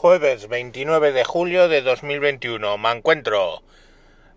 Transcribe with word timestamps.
Jueves 0.00 0.46
29 0.46 1.10
de 1.10 1.24
julio 1.24 1.66
de 1.66 1.82
2021. 1.82 2.78
Me 2.78 2.92
encuentro. 2.92 3.64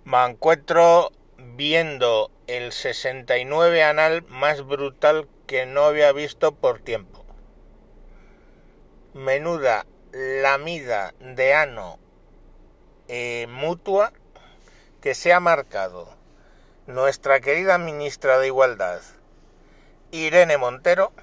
Me 0.06 0.26
encuentro 0.26 1.12
viendo 1.38 2.32
el 2.48 2.72
69 2.72 3.84
anal 3.84 4.24
más 4.28 4.66
brutal 4.66 5.28
que 5.46 5.68
no 5.68 5.84
había 5.84 6.14
visto 6.14 6.52
por 6.52 6.80
tiempo. 6.80 7.24
Menuda 9.14 9.86
lamida 10.12 11.14
de 11.20 11.54
ano 11.54 12.00
eh, 13.08 13.46
mutua 13.48 14.14
que 15.00 15.14
se 15.14 15.32
ha 15.32 15.40
marcado 15.40 16.10
nuestra 16.88 17.40
querida 17.40 17.78
ministra 17.78 18.40
de 18.40 18.48
Igualdad, 18.48 19.02
Irene 20.10 20.58
Montero, 20.58 21.14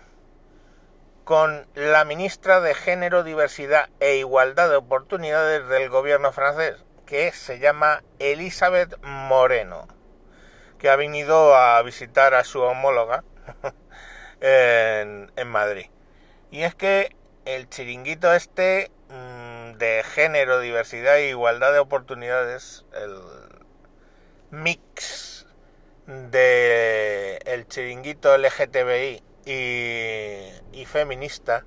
con 1.29 1.67
la 1.75 2.07
ministra 2.07 2.59
de 2.63 2.73
Género, 2.73 3.23
Diversidad 3.23 3.91
e 4.01 4.17
Igualdad 4.17 4.71
de 4.71 4.77
Oportunidades 4.77 5.69
del 5.69 5.91
gobierno 5.91 6.33
francés, 6.33 6.77
que 7.05 7.33
se 7.33 7.59
llama 7.59 8.03
Elizabeth 8.19 8.97
Moreno, 9.03 9.89
que 10.79 10.89
ha 10.89 10.97
venido 10.97 11.55
a 11.55 11.83
visitar 11.83 12.33
a 12.33 12.45
su 12.45 12.63
homóloga 12.63 13.25
en, 14.41 15.31
Madrid. 15.49 15.91
Y 16.51 16.63
es 16.63 16.75
que 16.75 17.15
el 17.45 17.69
chiringuito 17.69 18.33
este 18.33 18.91
mmm, 19.11 19.73
de 19.77 20.03
género, 20.05 20.61
diversidad 20.61 21.19
e 21.19 21.29
igualdad 21.29 21.75
de 21.75 21.79
oportunidades, 21.79 22.87
el 22.95 23.21
mix 24.51 25.47
de 26.07 27.37
el 27.45 27.69
chiringuito 27.69 28.35
LGTBI 28.39 29.28
y, 29.45 30.85
feminista 30.87 31.65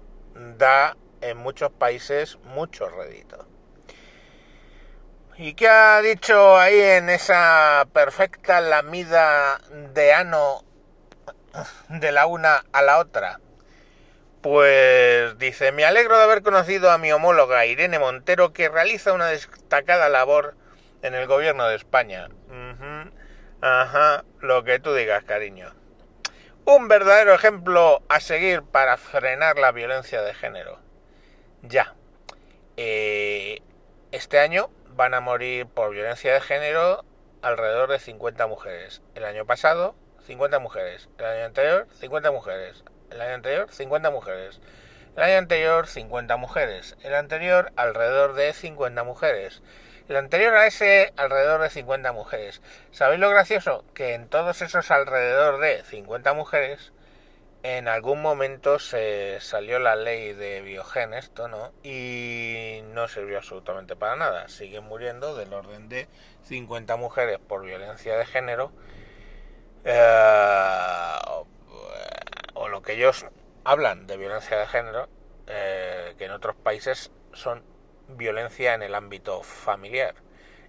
da 0.57 0.95
en 1.21 1.37
muchos 1.37 1.71
países 1.71 2.37
mucho 2.43 2.89
rédito. 2.89 3.47
¿Y 5.37 5.53
qué 5.53 5.67
ha 5.67 6.01
dicho 6.01 6.57
ahí 6.57 6.79
en 6.79 7.09
esa 7.09 7.87
perfecta 7.93 8.61
lamida 8.61 9.59
de 9.93 10.13
ano 10.13 10.63
de 11.89 12.11
la 12.11 12.25
una 12.25 12.65
a 12.71 12.81
la 12.81 12.99
otra? 12.99 13.39
Pues 14.41 15.37
dice, 15.37 15.71
me 15.71 15.85
alegro 15.85 16.17
de 16.17 16.23
haber 16.23 16.41
conocido 16.41 16.91
a 16.91 16.97
mi 16.97 17.11
homóloga 17.11 17.65
Irene 17.65 17.99
Montero 17.99 18.53
que 18.53 18.69
realiza 18.69 19.13
una 19.13 19.27
destacada 19.27 20.09
labor 20.09 20.55
en 21.03 21.13
el 21.13 21.27
gobierno 21.27 21.67
de 21.67 21.75
España. 21.75 22.27
Ajá, 23.61 24.25
lo 24.39 24.63
que 24.63 24.79
tú 24.79 24.93
digas, 24.93 25.23
cariño 25.23 25.80
un 26.65 26.87
verdadero 26.87 27.33
ejemplo 27.33 28.01
a 28.07 28.19
seguir 28.19 28.63
para 28.63 28.97
frenar 28.97 29.57
la 29.57 29.71
violencia 29.71 30.21
de 30.21 30.33
género. 30.33 30.79
Ya. 31.63 31.95
Eh, 32.77 33.61
este 34.11 34.39
año 34.39 34.69
van 34.89 35.13
a 35.13 35.21
morir 35.21 35.65
por 35.67 35.91
violencia 35.91 36.33
de 36.33 36.41
género 36.41 37.03
alrededor 37.41 37.89
de 37.89 37.99
50 37.99 38.47
mujeres. 38.47 39.01
El 39.15 39.25
año 39.25 39.45
pasado, 39.45 39.95
50 40.25 40.59
mujeres. 40.59 41.09
El 41.17 41.25
año 41.25 41.45
anterior, 41.45 41.87
50 41.99 42.31
mujeres. 42.31 42.83
El 43.09 43.21
año 43.21 43.35
anterior, 43.35 43.71
50 43.71 44.11
mujeres. 44.11 44.61
El 45.15 45.23
año 45.23 45.37
anterior, 45.37 45.87
50 45.87 46.37
mujeres. 46.37 46.95
El 47.03 47.15
anterior, 47.15 47.71
alrededor 47.75 48.33
de 48.33 48.53
50 48.53 49.03
mujeres. 49.03 49.61
El 50.11 50.17
anterior 50.17 50.53
a 50.57 50.67
ese, 50.67 51.13
alrededor 51.15 51.61
de 51.61 51.69
50 51.69 52.11
mujeres. 52.11 52.61
¿Sabéis 52.91 53.21
lo 53.21 53.29
gracioso? 53.29 53.85
Que 53.93 54.13
en 54.13 54.27
todos 54.27 54.61
esos 54.61 54.91
alrededor 54.91 55.61
de 55.61 55.83
50 55.85 56.33
mujeres, 56.33 56.91
en 57.63 57.87
algún 57.87 58.21
momento 58.21 58.77
se 58.77 59.39
salió 59.39 59.79
la 59.79 59.95
ley 59.95 60.33
de 60.33 60.59
biogen, 60.63 61.13
esto, 61.13 61.47
¿no? 61.47 61.71
Y 61.81 62.81
no 62.93 63.07
sirvió 63.07 63.37
absolutamente 63.37 63.95
para 63.95 64.17
nada. 64.17 64.49
Siguen 64.49 64.83
muriendo 64.83 65.33
del 65.33 65.53
orden 65.53 65.87
de 65.87 66.09
50 66.43 66.97
mujeres 66.97 67.39
por 67.39 67.63
violencia 67.63 68.17
de 68.17 68.25
género. 68.25 68.73
Eh, 69.85 71.19
o 72.53 72.67
lo 72.67 72.81
que 72.81 72.95
ellos 72.95 73.25
hablan 73.63 74.07
de 74.07 74.17
violencia 74.17 74.57
de 74.57 74.67
género, 74.67 75.07
eh, 75.47 76.15
que 76.17 76.25
en 76.25 76.31
otros 76.31 76.57
países 76.57 77.11
son 77.31 77.70
violencia 78.17 78.73
en 78.73 78.81
el 78.83 78.95
ámbito 78.95 79.43
familiar. 79.43 80.15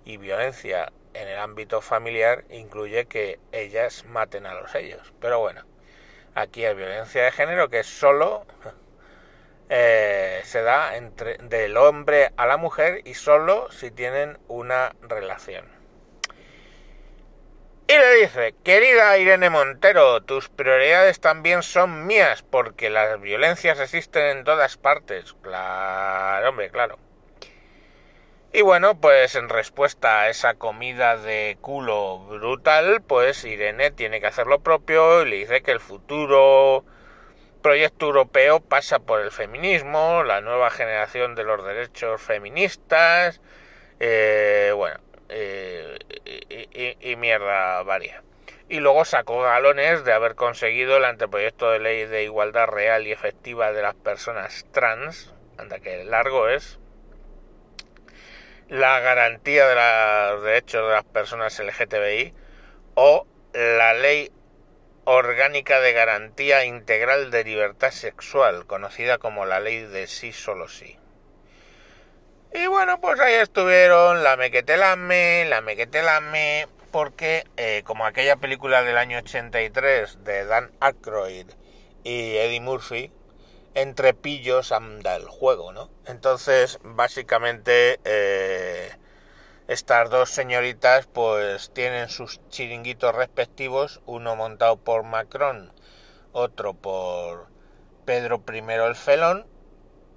Y 0.05 0.17
violencia 0.17 0.93
en 1.15 1.29
el 1.29 1.39
ámbito 1.39 1.81
familiar 1.81 2.45
incluye 2.51 3.07
que 3.07 3.39
ellas 3.53 4.05
maten 4.07 4.47
a 4.47 4.55
los 4.55 4.75
ellos. 4.75 5.13
Pero 5.21 5.41
bueno, 5.41 5.63
aquí 6.35 6.65
hay 6.65 6.75
violencia 6.75 7.25
de 7.25 7.33
género 7.33 7.69
que 7.69 7.85
solo 7.85 8.47
eh, 9.69 10.41
se 10.45 10.63
da 10.63 10.97
entre 10.97 11.39
del 11.39 11.77
hombre 11.77 12.33
a 12.37 12.47
la 12.47 12.57
mujer 12.57 13.03
y 13.05 13.15
solo 13.15 13.71
si 13.71 13.91
tienen 13.91 14.39
una 14.49 14.95
relación. 15.03 15.83
Y 17.89 17.99
le 17.99 18.15
dice, 18.15 18.55
querida 18.65 19.19
Irene 19.19 19.51
Montero, 19.51 20.23
tus 20.23 20.49
prioridades 20.49 21.21
también 21.21 21.63
son 21.63 22.07
mías 22.07 22.43
porque 22.43 22.89
las 22.89 23.21
violencias 23.21 23.79
existen 23.81 24.39
en 24.39 24.45
todas 24.45 24.79
partes. 24.79 25.35
Claro, 25.43 26.49
hombre, 26.49 26.71
claro. 26.71 26.99
Y 28.55 28.61
bueno, 28.61 29.01
pues 29.01 29.35
en 29.35 29.49
respuesta 29.49 30.21
a 30.21 30.29
esa 30.29 30.55
comida 30.55 31.17
de 31.17 31.57
culo 31.63 32.19
brutal, 32.19 33.01
pues 33.01 33.45
Irene 33.45 33.91
tiene 33.91 34.21
que 34.21 34.27
hacer 34.27 34.47
lo 34.47 34.61
propio 34.61 35.23
y 35.23 35.31
le 35.31 35.37
dice 35.37 35.63
que 35.63 35.71
el 35.71 35.81
futuro 35.81 36.85
proyecto 37.63 38.07
europeo 38.07 38.61
pasa 38.61 38.99
por 38.99 39.23
el 39.23 39.31
feminismo, 39.31 40.23
la 40.23 40.43
nueva 40.43 40.69
generación 40.69 41.35
de 41.35 41.45
los 41.45 41.65
derechos 41.65 42.21
feministas, 42.21 43.41
eh, 44.01 44.73
bueno, 44.77 45.01
eh, 45.31 45.99
y, 47.01 47.17
mierda 47.17 47.83
varia. 47.85 48.23
Y 48.69 48.81
luego 48.81 49.07
sacó 49.07 49.41
galones 49.41 50.05
de 50.05 50.13
haber 50.13 50.35
conseguido 50.35 50.99
el 50.99 51.07
anteproyecto 51.07 51.71
de 51.71 51.79
ley 51.79 52.05
de 52.05 52.25
igualdad 52.25 52.67
real 52.67 53.07
y 53.07 53.13
efectiva 53.13 53.73
de 53.73 53.81
las 53.81 53.95
personas 53.95 54.67
trans, 54.73 55.33
anda 55.57 55.79
que 55.79 56.05
largo 56.05 56.49
es, 56.49 56.79
la 58.69 59.01
garantía 59.01 59.67
de 59.67 60.33
los 60.35 60.45
derechos 60.45 60.87
de 60.87 60.95
las 60.95 61.05
personas 61.05 61.59
LGTBI 61.59 62.35
o 62.95 63.27
la 63.53 63.95
ley 63.95 64.31
orgánica 65.05 65.81
de 65.81 65.93
garantía 65.93 66.65
integral 66.65 67.31
de 67.31 67.45
libertad 67.45 67.91
sexual, 67.91 68.67
conocida 68.67 69.19
como 69.19 69.47
la 69.47 69.61
ley 69.61 69.81
de 69.81 70.07
sí 70.07 70.33
solo 70.33 70.69
sí. 70.69 70.99
Y 72.55 72.67
bueno, 72.67 73.01
pues 73.01 73.19
ahí 73.19 73.35
estuvieron 73.35 74.23
la 74.23 74.37
mequetelame, 74.37 75.47
la 75.47 75.61
mequetelame, 75.63 76.69
porque 76.91 77.45
eh, 77.57 77.83
como 77.85 78.05
aquella 78.05 78.37
película 78.37 78.83
del 78.83 78.99
año 78.99 79.19
83 79.19 80.23
de 80.25 80.45
Dan 80.45 80.71
Aykroyd 80.81 81.47
y 82.05 82.37
Eddie 82.37 82.61
Murphy, 82.61 83.11
entre 83.75 84.15
pillos 84.15 84.73
anda 84.73 85.17
el 85.17 85.27
juego, 85.27 85.73
¿no? 85.73 85.91
Entonces, 86.07 86.79
básicamente, 86.83 88.01
eh, 88.05 88.91
estas 89.69 90.11
dos 90.11 90.31
señoritas 90.31 91.07
pues 91.07 91.71
tienen 91.73 92.09
sus 92.09 92.41
chiringuitos 92.49 93.15
respectivos, 93.15 94.01
uno 94.07 94.37
montado 94.37 94.77
por 94.77 95.05
Macron, 95.05 95.73
otro 96.33 96.75
por 96.75 97.47
Pedro 98.05 98.43
I 98.53 98.59
el 98.59 98.97
Felón, 98.97 99.47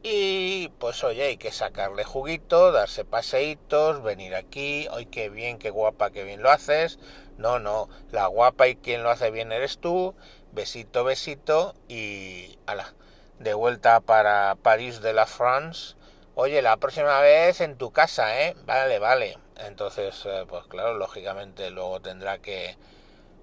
y 0.03 0.69
pues 0.79 1.03
oye, 1.03 1.23
hay 1.23 1.37
que 1.37 1.51
sacarle 1.51 2.03
juguito, 2.03 2.71
darse 2.71 3.05
paseitos, 3.05 4.03
venir 4.03 4.35
aquí, 4.35 4.87
hoy 4.91 5.05
qué 5.05 5.29
bien, 5.29 5.57
qué 5.57 5.69
guapa, 5.69 6.11
qué 6.11 6.23
bien 6.23 6.43
lo 6.43 6.51
haces, 6.51 6.99
no, 7.37 7.59
no, 7.59 7.89
la 8.11 8.27
guapa 8.27 8.67
y 8.67 8.75
quien 8.75 9.03
lo 9.03 9.09
hace 9.09 9.31
bien 9.31 9.51
eres 9.51 9.79
tú, 9.79 10.15
besito, 10.51 11.03
besito, 11.03 11.75
y 11.87 12.57
ala 12.65 12.93
de 13.39 13.53
vuelta 13.53 13.99
para 13.99 14.55
París 14.55 15.01
de 15.01 15.13
la 15.13 15.25
France. 15.25 15.95
Oye, 16.35 16.61
la 16.61 16.77
próxima 16.77 17.19
vez 17.21 17.61
en 17.61 17.77
tu 17.77 17.91
casa, 17.91 18.41
¿eh? 18.41 18.55
Vale, 18.65 18.99
vale. 18.99 19.37
Entonces, 19.57 20.21
eh, 20.25 20.45
pues 20.47 20.65
claro, 20.67 20.95
lógicamente 20.95 21.69
luego 21.71 22.01
tendrá 22.01 22.39
que 22.39 22.77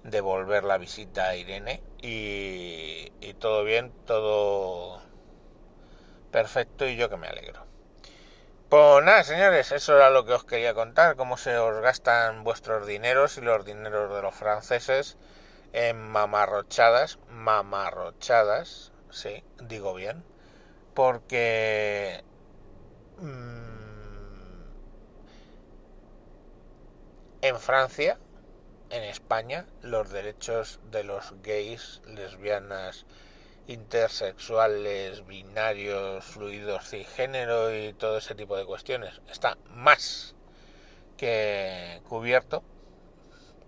devolver 0.03 0.63
la 0.63 0.77
visita 0.77 1.29
a 1.29 1.35
Irene 1.35 1.81
y, 2.01 3.11
y 3.21 3.33
todo 3.35 3.63
bien, 3.63 3.91
todo 4.05 5.01
perfecto 6.31 6.87
y 6.87 6.95
yo 6.95 7.09
que 7.09 7.17
me 7.17 7.27
alegro. 7.27 7.65
Pues 8.69 9.05
nada, 9.05 9.23
señores, 9.23 9.71
eso 9.71 9.95
era 9.95 10.09
lo 10.09 10.25
que 10.25 10.33
os 10.33 10.45
quería 10.45 10.73
contar, 10.73 11.15
cómo 11.15 11.37
se 11.37 11.57
os 11.57 11.79
gastan 11.81 12.43
vuestros 12.43 12.87
dineros 12.87 13.37
y 13.37 13.41
los 13.41 13.65
dineros 13.65 14.13
de 14.13 14.21
los 14.21 14.33
franceses 14.33 15.17
en 15.73 15.97
mamarrochadas, 15.99 17.19
mamarrochadas, 17.29 18.91
sí, 19.13 19.43
digo 19.61 19.93
bien, 19.93 20.23
porque 20.93 22.23
mmm, 23.19 23.73
en 27.41 27.59
Francia, 27.59 28.17
en 28.89 29.03
España, 29.03 29.65
los 29.81 30.09
derechos 30.11 30.79
de 30.91 31.03
los 31.03 31.33
gays, 31.43 32.01
lesbianas 32.07 33.05
intersexuales, 33.67 35.25
binarios, 35.25 36.23
fluidos 36.25 36.89
cisgénero 36.89 37.75
y 37.75 37.93
todo 37.93 38.17
ese 38.17 38.35
tipo 38.35 38.57
de 38.57 38.65
cuestiones. 38.65 39.21
Está 39.31 39.57
más 39.69 40.35
que 41.17 42.01
cubierto, 42.07 42.63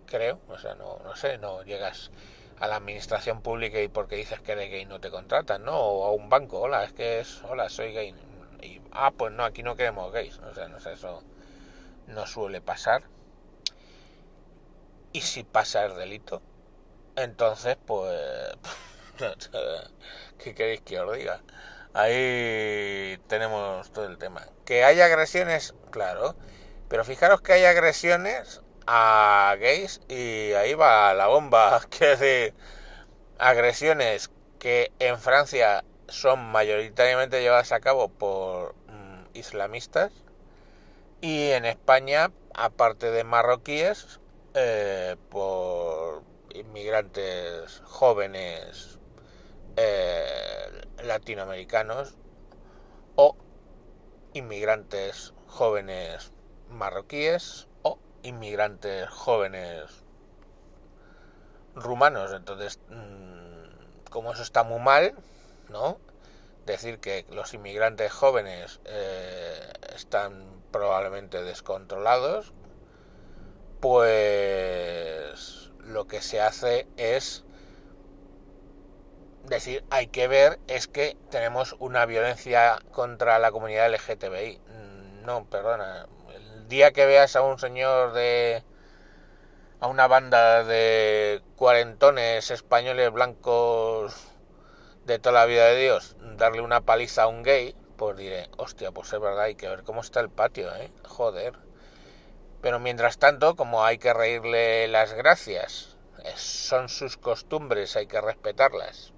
creo. 0.05 0.39
O 0.49 0.57
sea, 0.57 0.75
no, 0.75 0.99
no 1.03 1.15
sé, 1.15 1.37
no 1.37 1.63
llegas 1.63 2.11
a 2.59 2.67
la 2.67 2.77
administración 2.77 3.41
pública 3.41 3.81
y 3.81 3.87
porque 3.87 4.15
dices 4.15 4.39
que 4.39 4.53
eres 4.53 4.69
gay 4.69 4.85
no 4.85 4.99
te 4.99 5.11
contratan, 5.11 5.63
¿no? 5.63 5.77
O 5.77 6.05
a 6.05 6.11
un 6.11 6.29
banco, 6.29 6.61
hola, 6.61 6.83
es 6.83 6.93
que 6.93 7.19
es, 7.19 7.41
hola, 7.43 7.69
soy 7.69 7.93
gay. 7.93 8.15
Y, 8.61 8.81
ah, 8.91 9.11
pues 9.15 9.33
no, 9.33 9.43
aquí 9.43 9.63
no 9.63 9.75
queremos 9.75 10.11
gays. 10.11 10.39
O 10.39 10.53
sea, 10.53 10.67
no 10.67 10.79
sé, 10.79 10.93
eso 10.93 11.23
no 12.07 12.25
suele 12.25 12.61
pasar. 12.61 13.03
Y 15.11 15.21
si 15.21 15.43
pasa 15.43 15.85
el 15.85 15.95
delito, 15.95 16.41
entonces, 17.15 17.77
pues, 17.85 18.57
¿qué 20.43 20.53
queréis 20.53 20.81
que 20.81 20.99
os 20.99 21.17
diga? 21.17 21.41
Ahí 21.93 23.17
tenemos 23.27 23.91
todo 23.91 24.05
el 24.05 24.17
tema. 24.17 24.45
Que 24.65 24.83
hay 24.83 24.99
agresiones, 24.99 25.73
claro, 25.91 26.35
pero 26.89 27.05
fijaros 27.05 27.41
que 27.41 27.53
hay 27.53 27.65
agresiones 27.65 28.61
a 28.87 29.55
gays 29.59 30.01
y 30.07 30.53
ahí 30.53 30.73
va 30.73 31.13
la 31.13 31.27
bomba, 31.27 31.81
que 31.89 32.05
decir, 32.15 32.53
agresiones 33.39 34.31
que 34.59 34.91
en 34.99 35.19
Francia 35.19 35.83
son 36.07 36.51
mayoritariamente 36.51 37.41
llevadas 37.41 37.71
a 37.71 37.79
cabo 37.79 38.09
por 38.09 38.75
mm, 38.87 39.37
islamistas 39.37 40.11
y 41.21 41.49
en 41.51 41.65
España, 41.65 42.31
aparte 42.53 43.09
de 43.11 43.23
marroquíes, 43.23 44.19
eh, 44.53 45.15
por 45.29 46.23
inmigrantes 46.53 47.81
jóvenes 47.85 48.99
eh, 49.75 50.69
latinoamericanos 51.03 52.15
o 53.15 53.35
inmigrantes 54.33 55.33
jóvenes 55.47 56.31
marroquíes 56.69 57.67
inmigrantes 58.25 59.09
jóvenes 59.09 60.03
rumanos. 61.75 62.31
Entonces, 62.33 62.79
mm, 62.89 64.09
como 64.09 64.33
eso 64.33 64.43
está 64.43 64.63
muy 64.63 64.79
mal, 64.79 65.13
¿no? 65.69 65.99
Decir 66.65 66.99
que 66.99 67.25
los 67.29 67.53
inmigrantes 67.53 68.11
jóvenes 68.11 68.79
eh, 68.85 69.73
están 69.95 70.45
probablemente 70.71 71.43
descontrolados, 71.43 72.53
pues 73.79 75.71
lo 75.79 76.07
que 76.07 76.21
se 76.21 76.41
hace 76.41 76.87
es 76.97 77.43
decir, 79.43 79.83
hay 79.89 80.07
que 80.07 80.27
ver, 80.27 80.59
es 80.67 80.87
que 80.87 81.17
tenemos 81.29 81.75
una 81.79 82.05
violencia 82.05 82.79
contra 82.91 83.37
la 83.39 83.51
comunidad 83.51 83.87
LGTBI. 83.93 84.59
No, 85.23 85.45
perdona. 85.45 86.07
Día 86.67 86.91
que 86.91 87.05
veas 87.05 87.35
a 87.35 87.43
un 87.43 87.59
señor 87.59 88.13
de... 88.13 88.63
a 89.79 89.87
una 89.87 90.07
banda 90.07 90.63
de 90.63 91.43
cuarentones 91.55 92.49
españoles 92.49 93.11
blancos 93.11 94.15
de 95.05 95.19
toda 95.19 95.33
la 95.33 95.45
vida 95.45 95.65
de 95.65 95.79
Dios, 95.79 96.15
darle 96.37 96.61
una 96.61 96.81
paliza 96.81 97.23
a 97.23 97.27
un 97.27 97.43
gay, 97.43 97.75
pues 97.97 98.17
diré, 98.17 98.49
hostia, 98.57 98.91
pues 98.91 99.13
es 99.13 99.19
verdad, 99.19 99.43
hay 99.43 99.55
que 99.55 99.69
ver 99.69 99.83
cómo 99.83 100.01
está 100.01 100.21
el 100.21 100.31
patio, 100.31 100.75
¿eh? 100.75 100.91
Joder. 101.07 101.53
Pero 102.61 102.79
mientras 102.79 103.19
tanto, 103.19 103.55
como 103.55 103.85
hay 103.85 103.99
que 103.99 104.13
reírle 104.13 104.87
las 104.87 105.13
gracias, 105.13 105.95
son 106.35 106.89
sus 106.89 107.15
costumbres, 107.17 107.95
hay 107.95 108.07
que 108.07 108.21
respetarlas. 108.21 109.13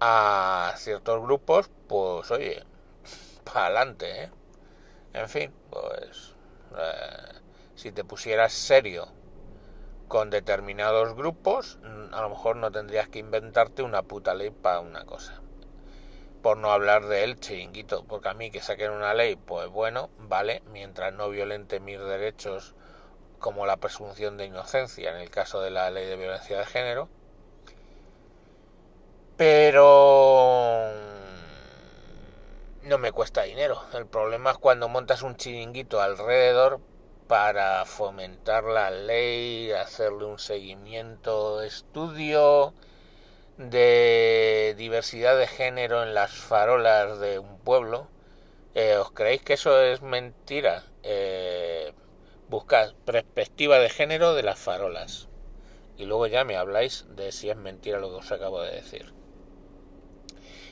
A 0.00 0.74
ciertos 0.76 1.22
grupos, 1.22 1.70
pues 1.88 2.30
oye, 2.30 2.64
para 3.44 3.66
adelante, 3.66 4.24
¿eh? 4.24 4.30
En 5.14 5.28
fin, 5.28 5.52
pues 5.70 6.34
eh, 6.76 7.40
si 7.74 7.92
te 7.92 8.04
pusieras 8.04 8.52
serio 8.52 9.08
con 10.06 10.30
determinados 10.30 11.14
grupos, 11.14 11.78
a 12.12 12.22
lo 12.22 12.30
mejor 12.30 12.56
no 12.56 12.70
tendrías 12.70 13.08
que 13.08 13.18
inventarte 13.18 13.82
una 13.82 14.02
puta 14.02 14.34
ley 14.34 14.50
para 14.50 14.80
una 14.80 15.04
cosa 15.04 15.40
por 16.42 16.56
no 16.56 16.70
hablar 16.70 17.06
de 17.06 17.24
él, 17.24 17.38
chiringuito, 17.40 18.04
porque 18.04 18.28
a 18.28 18.34
mí 18.34 18.50
que 18.50 18.60
saquen 18.60 18.90
una 18.90 19.14
ley, 19.14 19.36
pues 19.36 19.68
bueno, 19.68 20.10
vale, 20.18 20.62
mientras 20.72 21.12
no 21.12 21.28
violente 21.30 21.80
mis 21.80 21.98
derechos 21.98 22.74
como 23.38 23.66
la 23.66 23.76
presunción 23.76 24.36
de 24.36 24.46
inocencia 24.46 25.10
en 25.10 25.18
el 25.20 25.30
caso 25.30 25.60
de 25.60 25.70
la 25.70 25.90
ley 25.90 26.06
de 26.06 26.16
violencia 26.16 26.58
de 26.58 26.66
género. 26.66 27.08
Pero 29.36 29.86
no 32.88 32.98
me 32.98 33.12
cuesta 33.12 33.42
dinero. 33.42 33.82
El 33.94 34.06
problema 34.06 34.52
es 34.52 34.58
cuando 34.58 34.88
montas 34.88 35.22
un 35.22 35.36
chiringuito 35.36 36.00
alrededor 36.00 36.80
para 37.28 37.84
fomentar 37.84 38.64
la 38.64 38.90
ley, 38.90 39.70
hacerle 39.72 40.24
un 40.24 40.38
seguimiento, 40.38 41.62
estudio, 41.62 42.74
de 43.58 44.74
diversidad 44.78 45.36
de 45.36 45.46
género 45.46 46.02
en 46.02 46.14
las 46.14 46.32
farolas 46.32 47.18
de 47.18 47.38
un 47.38 47.58
pueblo, 47.58 48.08
eh, 48.74 48.96
¿os 48.96 49.10
creéis 49.10 49.42
que 49.42 49.54
eso 49.54 49.82
es 49.82 50.00
mentira? 50.00 50.84
Eh, 51.02 51.92
buscad 52.48 52.94
perspectiva 53.04 53.78
de 53.78 53.90
género 53.90 54.34
de 54.34 54.42
las 54.44 54.58
farolas 54.58 55.28
y 55.98 56.06
luego 56.06 56.28
ya 56.28 56.44
me 56.44 56.56
habláis 56.56 57.04
de 57.16 57.32
si 57.32 57.50
es 57.50 57.56
mentira 57.56 57.98
lo 57.98 58.08
que 58.10 58.16
os 58.16 58.32
acabo 58.32 58.62
de 58.62 58.72
decir. 58.72 59.12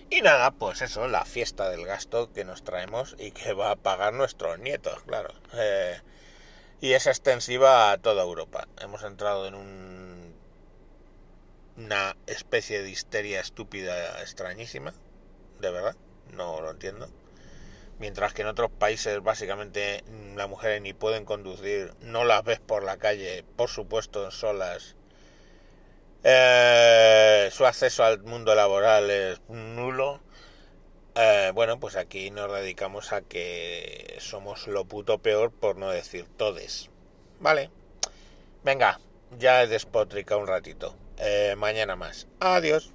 Y 0.08 0.22
nada, 0.22 0.52
pues 0.52 0.82
eso, 0.82 1.08
la 1.08 1.24
fiesta 1.24 1.68
del 1.68 1.84
gasto 1.84 2.32
que 2.32 2.44
nos 2.44 2.62
traemos 2.62 3.16
y 3.18 3.32
que 3.32 3.52
va 3.52 3.72
a 3.72 3.76
pagar 3.76 4.14
nuestros 4.14 4.58
nietos, 4.58 5.02
claro. 5.04 5.34
Eh, 5.54 6.00
y 6.80 6.92
es 6.92 7.06
extensiva 7.06 7.90
a 7.90 7.98
toda 7.98 8.22
Europa. 8.22 8.68
Hemos 8.80 9.02
entrado 9.02 9.46
en 9.46 9.54
un 9.54 10.16
una 11.76 12.16
especie 12.26 12.82
de 12.82 12.90
histeria 12.90 13.40
estúpida 13.40 14.20
extrañísima, 14.22 14.94
de 15.60 15.70
verdad, 15.70 15.96
no 16.32 16.60
lo 16.60 16.70
entiendo. 16.70 17.08
Mientras 17.98 18.32
que 18.32 18.42
en 18.42 18.48
otros 18.48 18.70
países 18.70 19.22
básicamente 19.22 20.04
las 20.36 20.48
mujeres 20.48 20.82
ni 20.82 20.92
pueden 20.94 21.24
conducir, 21.24 21.94
no 22.00 22.24
las 22.24 22.44
ves 22.44 22.60
por 22.60 22.82
la 22.82 22.98
calle, 22.98 23.44
por 23.56 23.68
supuesto 23.68 24.30
solas. 24.30 24.95
Eh, 26.28 27.50
su 27.52 27.64
acceso 27.66 28.02
al 28.02 28.20
mundo 28.24 28.56
laboral 28.56 29.08
es 29.12 29.40
nulo. 29.48 30.20
Eh, 31.14 31.52
bueno, 31.54 31.78
pues 31.78 31.94
aquí 31.94 32.32
nos 32.32 32.52
dedicamos 32.52 33.12
a 33.12 33.20
que 33.20 34.16
somos 34.18 34.66
lo 34.66 34.84
puto 34.86 35.18
peor 35.18 35.52
por 35.52 35.76
no 35.76 35.88
decir 35.88 36.26
todes. 36.36 36.90
Vale. 37.38 37.70
Venga, 38.64 38.98
ya 39.38 39.62
he 39.62 39.68
despotricado 39.68 40.40
un 40.40 40.48
ratito. 40.48 40.96
Eh, 41.18 41.54
mañana 41.56 41.94
más. 41.94 42.26
Adiós. 42.40 42.92